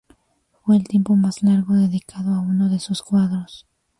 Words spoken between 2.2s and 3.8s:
a uno de sus cuadros.